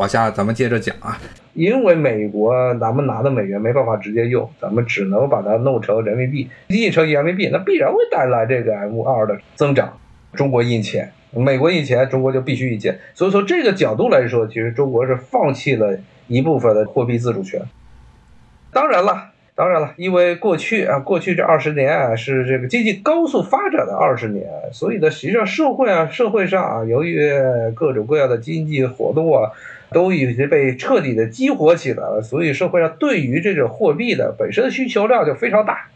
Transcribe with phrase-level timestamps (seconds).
[0.00, 1.20] 往下咱们接着讲啊。
[1.52, 9.98] 因为美国咱们拿的美元没办法直接用，咱们只能把它弄成人民币，印成人民币，那必然会带来这个 M 二的增长。
[10.32, 12.98] 中国印钱，美国印钱，中国就必须印钱。
[13.12, 17.60] 所以从这个角度来说，其实中国是放弃了一部分的货币自主权。
[18.72, 27.28] 当然了，当然了，因为过去啊，过去这二十年啊是这个经济高速发展的二十年，所以呢，实际上社会啊，社会上啊，由于
[27.74, 29.50] 各种各样的经济活动啊。
[29.92, 35.88] 都已经被彻底的激活起来了，所以社会上对于这种货币的本身的需求量就非常大，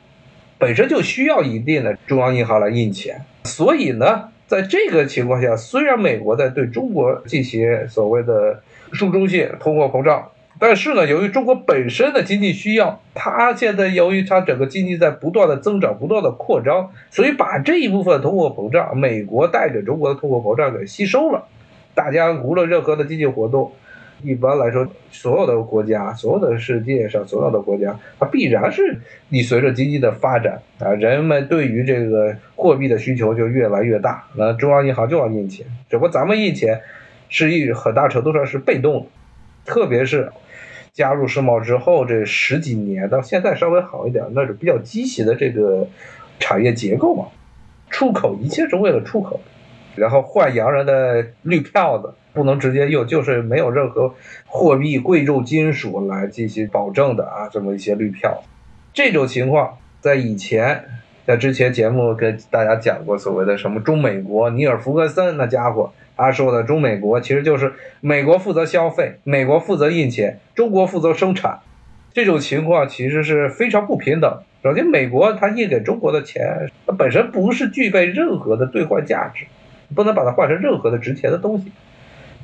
[0.58, 3.20] 本身就需要一定的中央银行来印钱。
[3.44, 8.62] 所以呢，在这个情况下，虽然美国在对中国进行所谓的
[8.92, 21.44] 输中性通货膨胀，但是呢，由于中国本身的经济需要，它现在由于它整个经济在不断的增长、不断的扩张，所以把这一部分通货膨胀，美国带着中国的通货膨胀给吸收了。
[21.94, 23.70] 大家无论任何的经济活动。
[24.24, 35.66] 一般来说，所有的国家，所有的世界上所有的国家，它必然是你随着经济的发展啊，人们对于这个货币的需求就越来越大，那中央银行就要印钱。
[35.90, 36.80] 只不过咱们印钱
[37.28, 39.06] 是一很大程度上是被动的，
[39.66, 40.32] 特别是
[40.92, 45.86] 加入世贸之后这十几年到现在稍微好一点，那是比较畸形的这个
[46.40, 47.26] 产业结构嘛，
[47.90, 49.40] 出口一切是为了出口，
[49.96, 52.14] 然后换洋人的绿票子。
[52.34, 54.14] 不能直接用，就是没有任何
[54.46, 58.42] 货币、贵重金属来进行保证的啊，这么一些绿票，
[58.92, 60.84] 这种情况在以前，
[61.24, 71.60] 在之前节目跟大家讲过，所谓的什么中美国，尼尔·福格森那家伙，他说的中美国其实就是美国负责消费，美国负责印钱，中国负责生产，
[72.12, 74.42] 这种情况其实是非常不平等。
[74.62, 79.44] 首先，美国它印给中国的钱，它本身不是具备任何的兑换价值，
[79.94, 81.70] 不能把它换成任何的值钱的东西。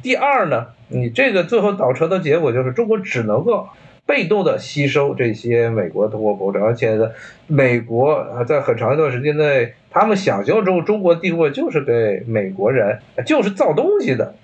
[0.03, 3.69] 第二呢，你这个最后导成的结果就是中国只能够
[4.07, 7.11] 被动的吸收这些美国通货膨胀，而且呢，
[7.47, 14.35] 美国啊在很长一段时间内，他们想象中中国定位就是给美国人就是造东西的，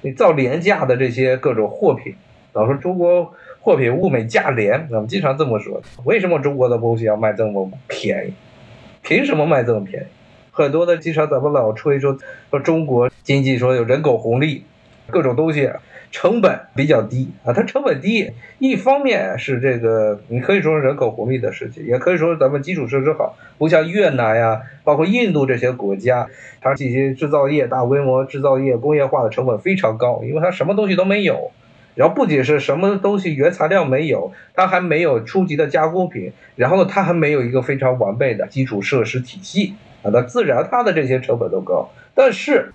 [0.00, 2.14] 你造廉价的这些各种货品，
[2.54, 8.32] 老说中国货品物美价廉，我们经常这么说，为什么中国的东西要卖这么便宜？
[9.02, 10.06] 凭什么卖这么便宜？
[10.50, 12.16] 很多的经常咱们老吹说
[12.50, 14.64] 说中国经济说有人口红利。
[15.10, 15.70] 各种东西
[16.10, 26.28] 成本比较低啊，它成本低，一方面是这个你可以说是人口红利的事情，也可以说是咱们基础设施好，不像越南呀，包括印度这些国家，
[26.60, 31.50] 它进行制造业大规模制造业工业化的成本非常高，因为它什么东西都没有，
[31.96, 42.72] 然后不仅是什么东西原材料没有，它还没有初级的加工品，然后呢，它还没有一个非常完备的基础设施体系啊，那自然它的这些成本都高，但是。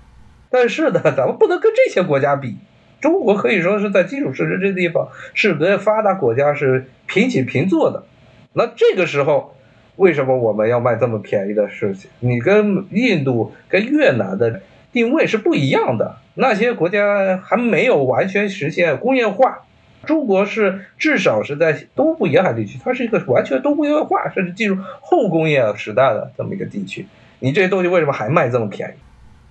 [0.49, 2.57] 但是呢，咱们不能跟这些国家比。
[3.01, 8.03] 中国可以说是在基础设施这地方是跟发达国家是平起平坐的。
[8.51, 9.55] 那这个时候，
[9.95, 12.09] 为什么我们要卖这么便宜的事情？
[12.19, 14.61] 你跟印度、跟越南的
[14.91, 16.17] 定位是不一样的。
[16.33, 19.59] 那些国家还没有完全实现工业化，
[20.05, 27.05] 中国是至少是在东部沿海地区，它是一个完全东工业化，甚至进入后工业时代的这么一个地区。
[27.39, 28.93] 你这些东西为什么还卖这么便宜？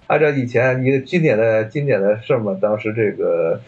[0.08, 3.60] 按照以前一个经典的经典的事儿嘛，当时这个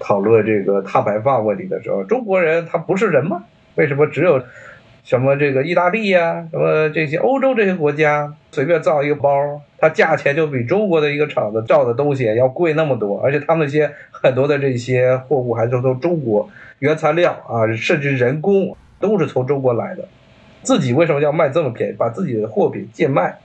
[0.00, 3.44] 讨论这个碳排放问题的时候，中国人他不是人吗？
[3.76, 4.42] 为什么只有
[5.04, 20.08] 什么这个意大利呀，什么这些欧洲这些国家随便造一个包，它价钱就比中国的一个厂子造的东西要贵那么多，而且他们些很多的这些货物还是从中国原材料啊，甚至人工都是从中国来的，
[20.62, 23.38] 自己为什么要卖这么便宜，把自己的货品贱卖？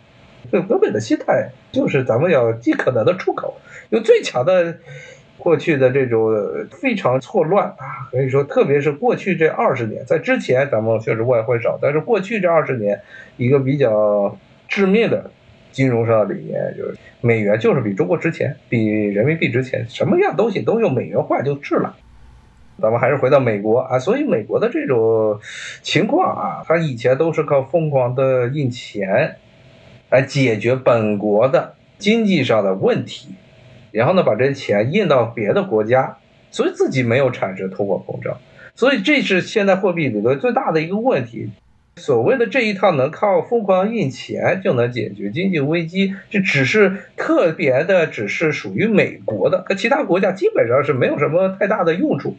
[0.50, 3.55] 最根本的心态就是咱们要尽可能的出口，
[3.89, 4.77] 用最强的
[5.38, 6.31] 过去的这种
[6.72, 13.01] 非常错乱啊，可以说特别是过去这二十年，在之前咱们确实外汇少，但是过去这二十年
[13.38, 15.31] 一个比较致命的
[15.72, 21.95] 金融上的理念就是美元就是比中国值钱，比人民币值钱，什么样东西都用美元换就治了。
[22.81, 25.39] 咱们还是回到美国啊，所以美国的这种
[25.81, 29.35] 情况啊，它以前都是靠疯狂的印钱。
[30.09, 33.29] 来解决本国的经济上的问题，
[33.91, 36.17] 然后呢，把这些钱印到别的国家，
[36.50, 38.38] 所以自己没有产生通货膨胀，
[38.73, 41.50] 所以这是现在货币里头最大的一个问题。
[41.97, 52.38] 所谓的这一套能靠疯狂印钱就能解决经济危机，这只是特别的，只是属于美国的，和其他国家基本上是没有什么太大的用处。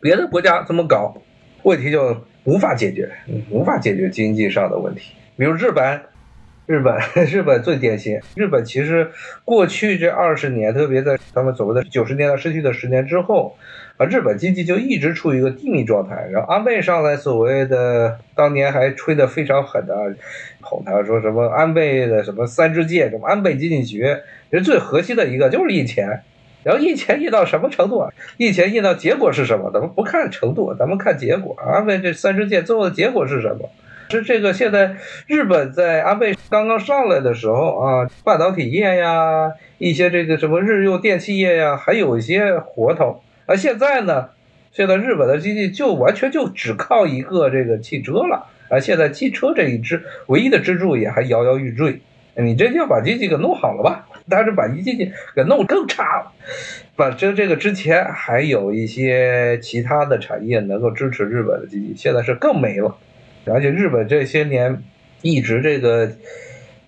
[0.00, 1.14] 别的国家这么搞，
[1.62, 3.10] 问题就无法解决，
[3.48, 5.14] 无法解决经济上的问题。
[5.36, 6.02] 比如日本。
[6.70, 6.96] 日本，
[7.26, 8.20] 日本最典型。
[8.36, 9.10] 日本其实
[9.44, 13.56] 过去这二十年，特别在他们所谓的九十年代失去的十年之后，
[13.96, 16.28] 啊，日本经济就一直处于一个低迷状态。
[16.30, 20.14] 然后安倍上来，所谓的当年还吹得非常狠的，
[20.60, 26.20] 吼他说什么安倍的什么三支箭，什么安倍经济学，其实最核心的一个就是印钱。
[26.62, 28.12] 然后印钱印到什么程度啊？
[28.36, 29.72] 印钱印到结果是什么？
[29.74, 31.56] 咱们不看程度，咱们看结果。
[31.58, 33.68] 安倍这三支箭最后的结果是什么？
[34.10, 34.96] 是这个，现在
[35.26, 43.22] 日本在安倍刚刚上来的时候啊，半导体业呀，一些这个什么日用电器业呀，还有一些活头。
[43.46, 44.30] 而现在呢，
[44.72, 48.46] 现在日本的经济就完全就只靠一个这个汽车了。
[48.68, 52.00] 啊，现在汽车这一支唯一的支柱也还摇摇欲坠。
[52.36, 54.06] 你这就把经济给弄好了吧？
[54.28, 56.32] 但是把经济给弄更差了。
[56.96, 62.96] 反正这个之前还有一些其他的产业能够支持日本的经济，现在是更没了。
[63.46, 64.82] 而且日本这些年
[65.22, 66.10] 一直这个，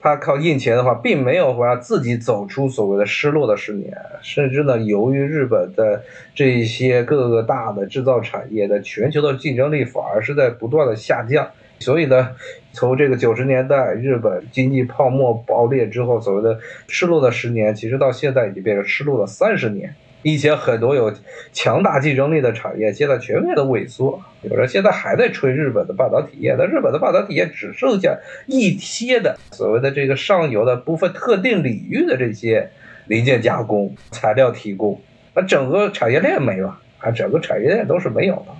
[0.00, 6.02] 他靠印钱的话，并没有让自己走出所谓的失落的十年，甚至呢，由于日本的
[6.34, 12.36] 这些各个大的制造产业的全球的竞争力反而是在不断的下降，所以呢，
[12.72, 16.58] 从这个九十年代日本经济泡沫爆裂之后，所谓的
[16.88, 19.94] 失落的十年，其实到现在已经变成失落的三十年。
[20.22, 21.12] 以前很多有
[21.52, 24.22] 强大竞争力的产业，现在全面的萎缩。
[24.42, 32.70] 有人现在还在吹日本的半导体业，但日本的半导体业只剩下一些的所谓的这个上游的部分特定领域的这些
[33.06, 35.00] 零件加工、材料提供，
[35.34, 38.54] 那整个产业链没了，啊，整个产业链都是没有的。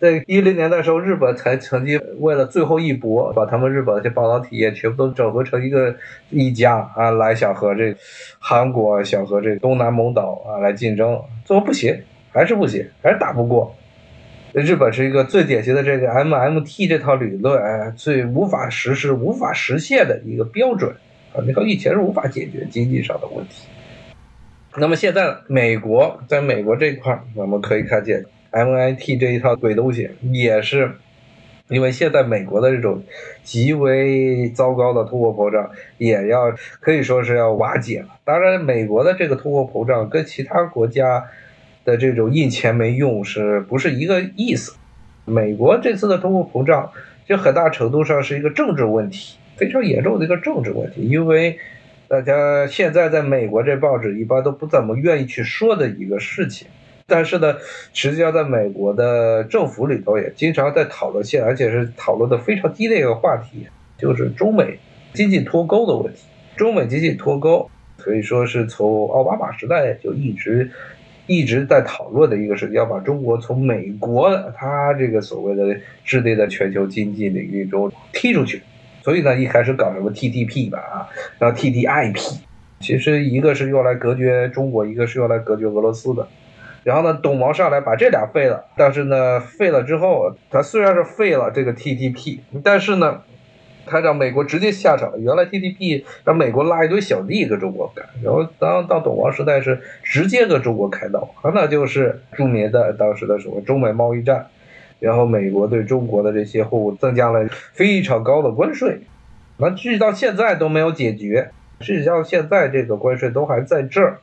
[0.00, 5.92] 在一零年的时候，日本才曾经为了最后一搏，把他们日本的这半导体业全部都整合成一个
[6.30, 7.92] 一家啊，来想和这
[8.38, 12.00] 韩国、想和这东南蒙岛啊来竞争，最后不行，
[12.30, 13.74] 还是不行，还是打不过。
[14.52, 20.92] 日本是一个最典型的这个 MMT 这套理论最无法实施、无法实现的一个标准
[21.34, 23.66] 啊，那套以前是无法解决经济上的问题。
[24.76, 28.24] 那么现在美国在美国这一块，我们可以看见。
[28.50, 30.92] MIT 这一套鬼东西也是，
[31.68, 33.02] 因为现在美国的这种
[33.42, 38.08] 极为糟糕的通货膨胀也要可以说是要瓦解了。
[38.24, 41.24] 当然，美国的这个通货膨胀跟其他国家
[41.84, 44.74] 的这种印钱没用是不是一个意思？
[45.24, 46.90] 美国这次的通货膨胀，
[47.26, 51.02] 就很大程度上是一个政治问题，非常严重的一个政治问题。
[51.02, 51.58] 因为
[52.08, 56.66] 大家现在在美国这报纸一般都不怎么愿意去说的一个事情。
[57.10, 57.56] 但是呢，
[57.94, 63.66] 实际上在美国的政府里头也经常在讨论现，而且是讨论的非常低的一个话题，
[63.96, 64.78] 就是中美
[65.14, 66.26] 经济脱钩的问题。
[66.54, 70.70] 中美经济脱钩可以说是从奥巴马时代就一直
[71.26, 78.60] 一直在讨论的一个事，要把中国从美国他这个所谓的制定的全球经济领域中踢出去。
[79.02, 81.08] 所以呢，一开始搞什么 TTP 吧啊，
[81.38, 82.38] 然后 TTIP，
[82.80, 86.28] 其实一个是用来隔绝中国，一个是用来隔绝俄罗斯的。
[86.84, 93.22] 然后呢，董王上来把这俩废了，但是呢，废了之后，他虽然是废了这个 TTP，但是呢，
[93.84, 95.12] 他让美国直接下场。
[95.20, 104.46] 原来 TTP 让美国拉一堆小弟跟中国干，然后当到董王时代是直接跟中国开刀，那就是著名的当时的什么中美贸易战，
[105.00, 109.00] 然后美国对中国的这些货物增加了非常高的关税，
[109.58, 114.20] 那直到现在都没有解决，实际上现在这个关税都还在这儿，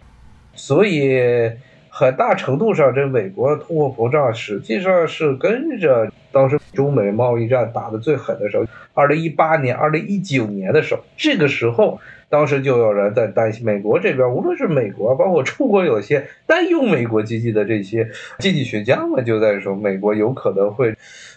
[0.55, 1.51] 所以。
[1.97, 11.97] 很大程度上，这美国通货膨胀实际上是跟着当时中美贸易战打的最狠的时候，二零一八年、二零一九年的时候，这个时候，
[12.27, 18.09] 当时就有人在担心，美国这边，无论是美国，包括中国，有些担忧美国经济的这些
[18.39, 20.93] 经济学家们就在说，美国有可能会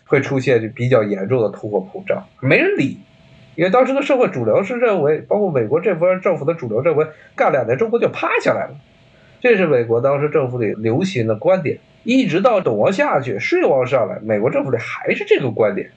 [0.07, 2.99] 会出现比较严重的通货膨胀，没人理，
[3.55, 8.75] 因为当时的社会主流是认为，包括美国这波政府的主流认为，干两年中国就趴下来了。
[9.40, 15.90] 这是美国当时政府里流行的观点，一直到董王下去，税王上来，美国政府里还是这个观点。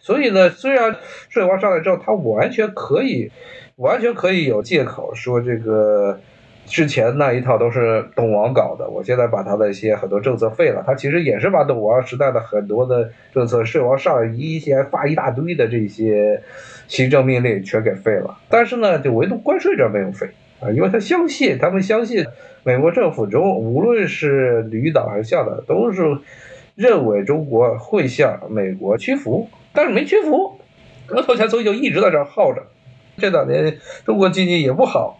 [0.00, 0.96] 所以呢，虽然
[1.28, 3.32] 税王上来之后，他完全可以，
[3.74, 6.20] 完全可以有借口说这个
[6.64, 10.84] 之前那一套都是董王搞的，我现在把他的一些很多政策废了。
[10.86, 16.40] 他其实也是把董王时代的很多的政策，税王上来一先发一大堆的这些
[16.86, 20.28] 行政命令全给废了，但是呢，就唯独关税这没有废。
[20.60, 22.26] 啊，因为他相信，他们相信
[22.64, 26.18] 美国政府中，无论是旅党还是向党，都是
[26.74, 30.58] 认为中国会向美国屈服，但是没屈服，
[31.08, 32.62] 额头前所以就一直在这耗着。
[33.18, 35.18] 这两年中国经济也不好，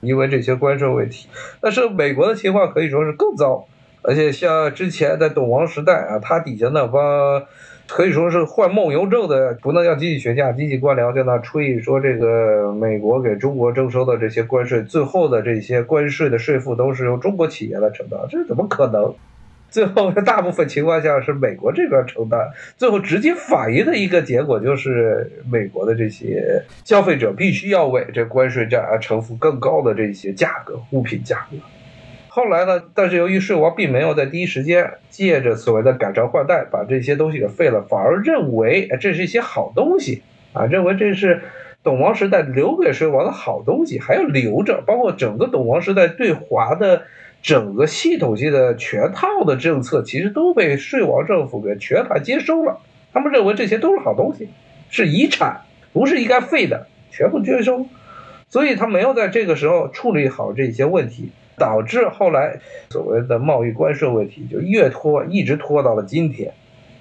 [0.00, 1.28] 因为这些关税问题。
[1.60, 3.66] 但是美国的情况可以说是更糟，
[4.02, 7.42] 而且像之前在董王时代啊，他底下那帮
[7.86, 19.14] 可以说是患梦游症的，不能叫经济学家、经济官僚，在那吹说这个美国给中国征收的这些关税，最后的这些关税的税负都是由中国企业来承担，这怎么可能？
[19.70, 22.40] 最后大部分情况下是美国这边承担，
[22.78, 31.56] 最后直接反映的一个结果就是美国的这些消费者必须要为这关税战啊承付更高的这些价格，物品价格。
[32.38, 32.80] 后来呢？
[32.94, 41.42] 但是由于税王并没有在第一时间借着所谓的改朝换代把这些东西给废了，反而认为这是一些好东西啊，认为这是
[41.82, 44.84] 董王时代留给税王的好东西，还要留着。
[44.86, 47.02] 包括整个董王时代对华的
[47.42, 52.78] 整个系统性的全套的政策，其实都被税王政府给全盘接收了。
[53.12, 54.48] 他们认为这些都是好东西，
[54.90, 57.84] 是遗产，不是应该废的，全部接收。
[58.48, 61.32] 所以他没有在这个时候处理好这些问题。
[61.58, 62.60] 导致后来
[62.90, 66.52] 所谓的贸易关税问题就越拖，一直拖到了今天，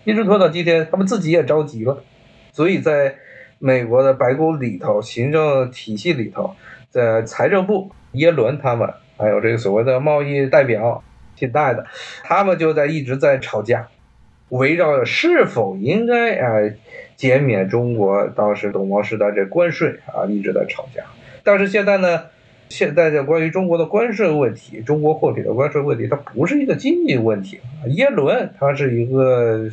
[0.03, 2.03] 一直拖到今天，他们自己也着急了，
[2.51, 3.15] 所以在
[3.59, 6.55] 美国的白宫里头，行政体系里头，
[6.89, 11.03] 在财政部耶伦他们，还有这个所谓的贸易代表
[11.35, 11.85] 替代的，
[12.23, 13.87] 他们就在一直在吵架，
[14.49, 16.73] 围绕着是否应该啊
[17.15, 21.03] 减免中国当时东王时代这关税啊一直在吵架，
[21.43, 22.25] 但是现在呢？
[22.69, 27.59] 现在的关于中国的关税问题，中国货品的关税问题，它不是一个经济问题
[27.89, 29.69] 耶伦他是一个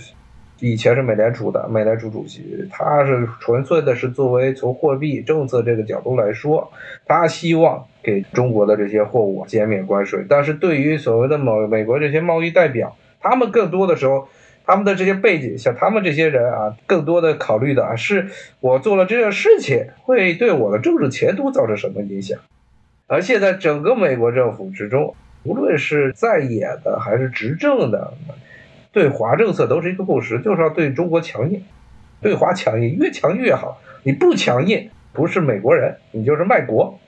[0.61, 6.73] 以前是美联储的美联储主席，他是纯粹的是作为从货币政策这个角度来说，
[7.05, 10.25] 他希望给中国的这些货物减免关税。
[10.29, 14.29] 但是对于所谓的某美国这些贸易代表，他们更多的时候，
[14.65, 18.29] 他们的这些背景，像他们这些人啊，更多的考虑的啊，是
[18.61, 22.39] 我做了这件事情会对我的政治前途造成什么影响。
[23.15, 28.13] 而现在整个美国政府之中，无论是在野的还是执政的，
[28.91, 31.63] 对华政策都是一个共识，就是要对中国强硬，
[32.21, 33.81] 对华强硬，越强硬越好。
[34.03, 36.99] 你不强硬，不是美国人，你就是卖国。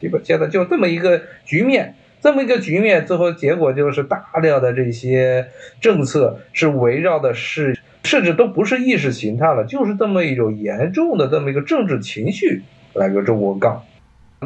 [0.00, 5.46] 基本现在就这么一个局面，这么一个局面，最后结果就是大量的这些
[5.80, 13.84] 政策是围绕的是，甚至都不是意识形态了，就是这么一种严重的这么一个政治情绪来跟中国杠。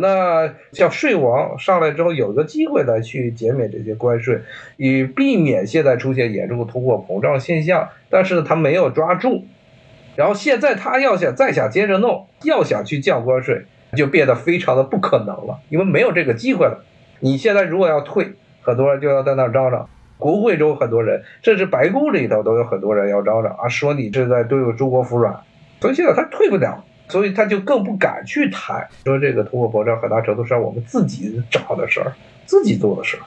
[0.00, 4.40] 那像税王上来之后，有一个机会来去减免这些关税，
[4.76, 7.88] 以避免现在出现严重的通货膨胀现象。
[8.11, 9.45] 但是，他没有抓住，
[10.17, 16.85] 然后现在他要想再想接着弄，要想去降关税，就变得非常的不可能了，因为没有这个机会了。
[17.21, 19.88] 你现在如果要退，很多人就要在那嚷嚷，
[20.19, 25.40] 国会中很多人，甚至白宫里头都有很多人要嚷嚷啊，说你这在对中国服软，
[25.81, 26.85] 所以现在他退不了。
[27.09, 32.12] 所以他就更不敢去谈，说这个通货膨胀很大程度上我们自己找的事儿，
[32.47, 33.23] 自己做的事儿。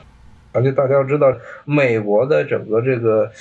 [0.53, 1.33] 而且大家要知道，
[1.65, 3.31] 美国的整个这个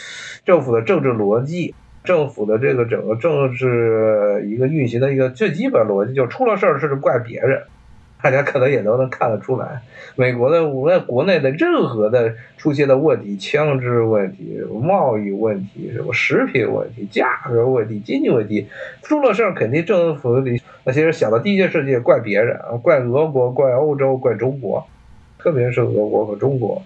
[0.45, 7.63] 政府的政治逻辑，政府的这个整个政治一个运行的一个最基本逻辑，就出了事儿是怪别人。
[8.23, 9.81] 大家可能也都能看得出来，
[10.15, 18.69] 美国的无论国内的任何的出现的问题，枪支问题、贸易问题、什么食品问题、价格问题、经济问题，
[19.03, 24.87] 出了事儿肯定政府里那些人想的第一件事情怪别人，怪俄国、怪欧洲、怪中国，
[25.39, 26.83] 特别是俄国和中国。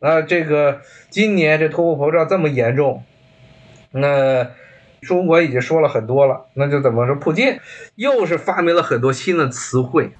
[0.00, 0.80] 那这个
[1.10, 3.02] 今年这通货膨胀这么严重，
[3.90, 4.48] 那
[5.02, 7.14] 中国已经说了很多了，那就怎么说？
[7.16, 7.58] 普京
[7.94, 10.10] 又是发明了很多新的词汇。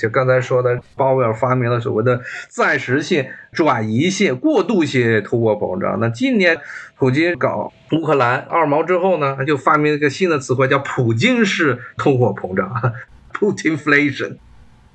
[0.00, 6.00] 就刚才说的，鲍威尔发明了所谓的暂时性、转移性、过渡性通货膨胀。
[6.00, 6.58] 那今年
[6.96, 12.72] 普京搞乌克兰二毛之后呢，他就发明了一个新的词汇，叫普京式通货膨胀
[13.38, 14.36] （Putinflation）。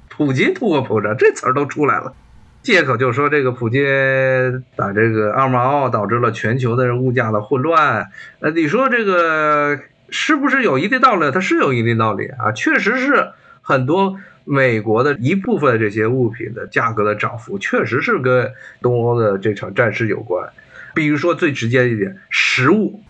[0.09, 2.13] 普京通货膨胀这词儿都出来了，
[2.63, 3.83] 借口就说这个普京
[4.75, 8.09] 打这个二毛导致了全球的物价的混乱。
[8.39, 11.29] 呃，你说这个是不是有一定道理？
[11.31, 13.29] 它是有一定道理啊，确实是
[13.61, 14.17] 很多。
[14.45, 20.49] 美国的一部分这些物品的价格的涨幅，确实是跟东欧的这场战事有关。
[20.93, 23.01] 比如说最直接一点，食物，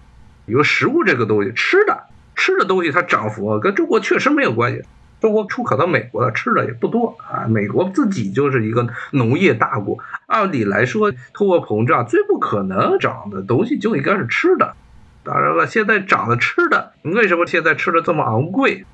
[0.46, 4.82] 比如食物这个东西，吃的吃的东西它涨幅跟中国确实没有关系。
[5.22, 9.98] 中国出口到美国的吃的也不多啊，美国自己就是一个农业大国。
[10.28, 14.76] 按理来说，通货膨胀最不可能涨的东西就应该是吃的。
[15.24, 18.86] 当然了，现在涨的吃的，为什么现在吃的这么昂贵？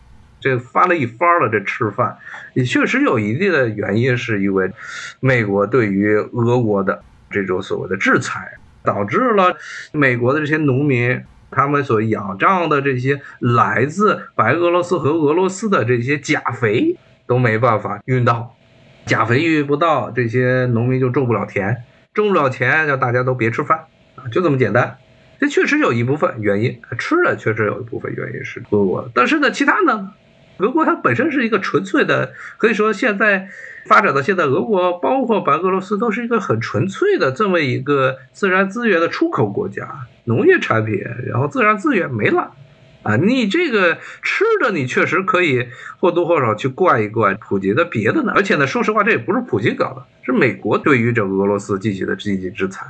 [0.42, 2.18] 这翻了一番了，这吃饭
[2.56, 4.72] 也确实有一定的原因，是因为
[5.20, 9.56] 美国对于俄国的这种所谓的制裁，导致了
[9.94, 11.22] 美国的这些农民
[11.52, 18.56] 他们所仰仗的这些来自白俄罗斯和俄罗斯的这些钾肥都没办法运到，
[19.06, 21.84] 钾肥运不到，这些农民就种不了田，
[22.14, 24.98] 挣不了钱，叫大家都别吃饭啊，就这么简单。
[25.40, 30.14] 这确实有一部分原因，吃的确实有一部分原因是俄国，但是呢，其他呢，
[30.58, 33.50] 俄国它本身是一个纯粹的，可以说现在
[33.88, 39.88] 发展到现在，俄国包括白俄罗斯都是一个很纯粹的这么一个自然资源的出口国家，
[40.26, 42.52] 农业产品，然后自然资源没了。
[43.04, 45.68] 啊，你这个吃的，你确实可以
[46.00, 48.32] 或多或少去灌一灌普京的别的呢。
[48.36, 52.86] 而且呢，说实话，这也不是普京搞的，是美国对于这俄罗斯进行的经济制裁。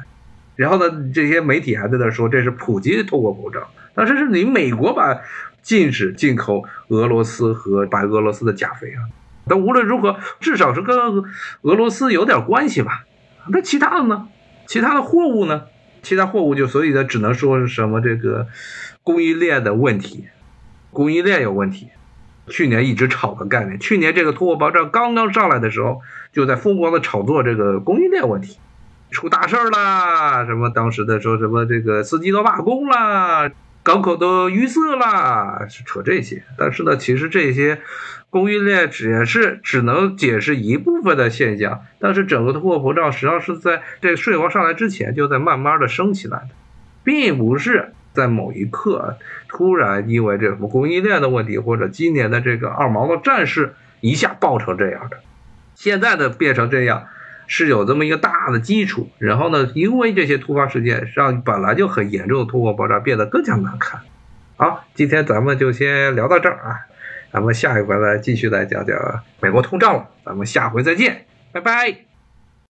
[0.57, 3.63] 然后呢，这些媒体还在那说这是普京通货膨胀，
[3.95, 5.17] 但是是你美国把
[5.61, 9.09] 禁止进口俄罗斯和白俄罗斯的钾肥啊。
[9.47, 10.97] 但无论如何，至少是跟
[11.61, 13.05] 俄罗斯有点关系吧。
[13.49, 14.27] 那其他的呢？
[14.67, 15.63] 其他的货物呢？
[16.03, 18.47] 其他货物就所以呢，只能说是什么这个。
[19.03, 20.27] 供应链的问题，
[20.91, 21.89] 供应链有问题。
[22.47, 26.01] 去年一直炒的概念，去年这个通货膨胀刚刚上来的时候，
[26.31, 28.59] 就在疯狂的炒作这个供应链问题，
[29.09, 30.45] 出大事儿啦！
[30.45, 33.49] 什么当时的说什么这个司机都罢工啦，
[33.83, 36.43] 港口都淤塞啦，是扯这些。
[36.57, 37.81] 但是呢，其实这些
[38.29, 46.49] 供应链只是只能解释一部分的现象，但是整个通货膨胀实际上是在这税王上来之前就在慢慢的升起来的，
[47.03, 47.93] 并不是。
[48.13, 55.19] 在某一刻，突然因为这什么供应链的问题，或者今年的这个二毛的战事一下爆成这样的，
[55.75, 57.07] 现在的变成这样，
[57.53, 59.09] 是有这么一个大的基础。
[59.17, 63.99] 然后呢，因为这些突发事件，让本来就很严重的通货膨胀变得更加难看。
[64.55, 66.87] 好，今天咱们就先聊到这儿啊，
[67.33, 68.97] 咱们下一回来继续来讲讲
[69.41, 70.07] 美国通胀了。
[70.25, 72.10] 咱们下回再见，拜拜。